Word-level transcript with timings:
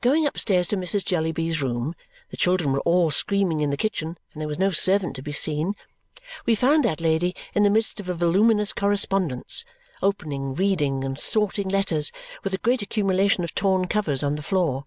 Going 0.00 0.26
upstairs 0.26 0.66
to 0.66 0.76
Mrs. 0.76 1.04
Jellyby's 1.04 1.62
room 1.62 1.94
(the 2.30 2.36
children 2.36 2.72
were 2.72 2.80
all 2.80 3.12
screaming 3.12 3.60
in 3.60 3.70
the 3.70 3.76
kitchen, 3.76 4.18
and 4.32 4.40
there 4.40 4.48
was 4.48 4.58
no 4.58 4.72
servant 4.72 5.14
to 5.14 5.22
be 5.22 5.30
seen), 5.30 5.74
we 6.44 6.56
found 6.56 6.84
that 6.84 7.00
lady 7.00 7.36
in 7.54 7.62
the 7.62 7.70
midst 7.70 8.00
of 8.00 8.08
a 8.08 8.14
voluminous 8.14 8.72
correspondence, 8.72 9.64
opening, 10.02 10.54
reading, 10.56 11.04
and 11.04 11.20
sorting 11.20 11.68
letters, 11.68 12.10
with 12.42 12.52
a 12.52 12.58
great 12.58 12.82
accumulation 12.82 13.44
of 13.44 13.54
torn 13.54 13.86
covers 13.86 14.24
on 14.24 14.34
the 14.34 14.42
floor. 14.42 14.86